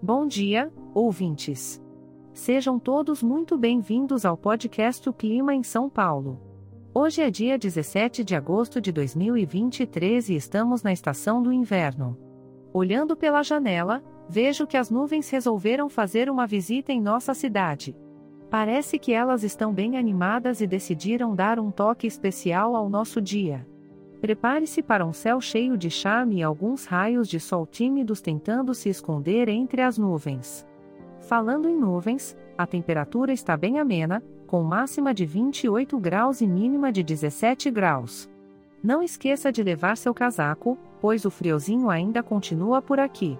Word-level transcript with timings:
Bom 0.00 0.28
dia, 0.28 0.72
ouvintes. 0.94 1.82
Sejam 2.32 2.78
todos 2.78 3.20
muito 3.20 3.58
bem-vindos 3.58 4.24
ao 4.24 4.36
podcast 4.36 5.08
O 5.08 5.12
Clima 5.12 5.52
em 5.52 5.64
São 5.64 5.90
Paulo. 5.90 6.40
Hoje 6.94 7.20
é 7.20 7.28
dia 7.28 7.58
17 7.58 8.22
de 8.22 8.36
agosto 8.36 8.80
de 8.80 8.92
2023 8.92 10.28
e 10.28 10.36
estamos 10.36 10.84
na 10.84 10.92
estação 10.92 11.42
do 11.42 11.52
inverno. 11.52 12.16
Olhando 12.72 13.16
pela 13.16 13.42
janela, 13.42 14.00
vejo 14.28 14.68
que 14.68 14.76
as 14.76 14.88
nuvens 14.88 15.28
resolveram 15.30 15.88
fazer 15.88 16.30
uma 16.30 16.46
visita 16.46 16.92
em 16.92 17.00
nossa 17.00 17.34
cidade. 17.34 17.96
Parece 18.48 19.00
que 19.00 19.12
elas 19.12 19.42
estão 19.42 19.74
bem 19.74 19.98
animadas 19.98 20.60
e 20.60 20.66
decidiram 20.68 21.34
dar 21.34 21.58
um 21.58 21.72
toque 21.72 22.06
especial 22.06 22.76
ao 22.76 22.88
nosso 22.88 23.20
dia. 23.20 23.66
Prepare-se 24.20 24.82
para 24.82 25.06
um 25.06 25.12
céu 25.12 25.40
cheio 25.40 25.76
de 25.76 25.90
charme 25.90 26.38
e 26.38 26.42
alguns 26.42 26.86
raios 26.86 27.28
de 27.28 27.38
sol 27.38 27.64
tímidos 27.64 28.20
tentando 28.20 28.74
se 28.74 28.88
esconder 28.88 29.48
entre 29.48 29.80
as 29.80 29.96
nuvens. 29.96 30.66
Falando 31.20 31.68
em 31.68 31.76
nuvens, 31.76 32.36
a 32.56 32.66
temperatura 32.66 33.32
está 33.32 33.56
bem 33.56 33.78
amena, 33.78 34.22
com 34.46 34.62
máxima 34.62 35.14
de 35.14 35.24
28 35.24 35.98
graus 35.98 36.40
e 36.40 36.46
mínima 36.46 36.90
de 36.90 37.02
17 37.02 37.70
graus. 37.70 38.28
Não 38.82 39.02
esqueça 39.02 39.52
de 39.52 39.62
levar 39.62 39.96
seu 39.96 40.12
casaco, 40.12 40.76
pois 41.00 41.24
o 41.24 41.30
friozinho 41.30 41.90
ainda 41.90 42.22
continua 42.22 42.82
por 42.82 42.98
aqui. 42.98 43.38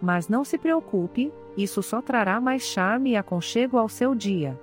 Mas 0.00 0.28
não 0.28 0.44
se 0.44 0.56
preocupe, 0.56 1.32
isso 1.56 1.82
só 1.82 2.00
trará 2.00 2.40
mais 2.40 2.62
charme 2.62 3.10
e 3.10 3.16
aconchego 3.16 3.76
ao 3.76 3.88
seu 3.88 4.14
dia. 4.14 4.58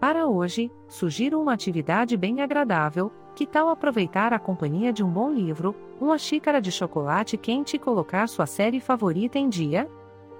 Para 0.00 0.26
hoje, 0.26 0.72
sugiro 0.88 1.38
uma 1.38 1.52
atividade 1.52 2.16
bem 2.16 2.40
agradável, 2.40 3.12
que 3.36 3.46
tal 3.46 3.68
aproveitar 3.68 4.32
a 4.32 4.38
companhia 4.38 4.94
de 4.94 5.04
um 5.04 5.10
bom 5.10 5.30
livro, 5.30 5.76
uma 6.00 6.16
xícara 6.16 6.58
de 6.58 6.72
chocolate 6.72 7.36
quente 7.36 7.76
e 7.76 7.78
colocar 7.78 8.26
sua 8.26 8.46
série 8.46 8.80
favorita 8.80 9.38
em 9.38 9.46
dia? 9.46 9.86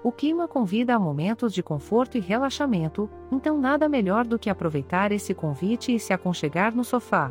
O 0.02 0.10
clima 0.10 0.48
convida 0.48 0.94
a 0.94 0.98
momentos 0.98 1.52
de 1.52 1.62
conforto 1.62 2.16
e 2.16 2.20
relaxamento, 2.20 3.08
então 3.30 3.60
nada 3.60 3.86
melhor 3.86 4.26
do 4.26 4.38
que 4.38 4.48
aproveitar 4.48 5.12
esse 5.12 5.34
convite 5.34 5.94
e 5.94 6.00
se 6.00 6.14
aconchegar 6.14 6.74
no 6.74 6.82
sofá. 6.82 7.30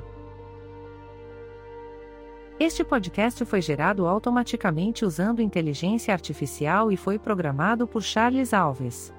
Este 2.59 2.83
podcast 2.83 3.43
foi 3.43 3.59
gerado 3.59 4.05
automaticamente 4.05 5.03
usando 5.03 5.41
inteligência 5.41 6.14
artificial 6.14 6.91
e 6.91 6.97
foi 6.97 7.17
programado 7.17 7.88
por 7.88 8.03
Charles 8.03 8.53
Alves. 8.53 9.11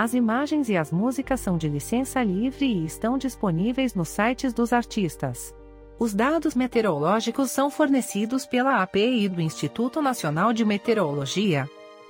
As 0.00 0.14
imagens 0.14 0.70
e 0.70 0.78
as 0.78 0.90
músicas 0.90 1.40
são 1.40 1.58
de 1.58 1.68
licença 1.68 2.22
livre 2.22 2.64
e 2.64 2.86
estão 2.86 3.18
disponíveis 3.18 3.94
nos 3.94 4.08
sites 4.08 4.54
dos 4.54 4.72
artistas. 4.72 5.54
Os 5.98 6.14
dados 6.14 6.54
meteorológicos 6.54 7.50
são 7.50 7.70
fornecidos 7.70 8.46
pela 8.46 8.80
API 8.80 9.28
do 9.28 9.42
Instituto 9.42 10.00
Nacional 10.00 10.54
de 10.54 10.64
Meteorologia. 10.64 11.68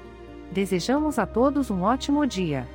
Desejamos 0.50 1.16
a 1.16 1.27
todos 1.27 1.70
um 1.70 1.83
ótimo 1.83 2.27
dia. 2.27 2.66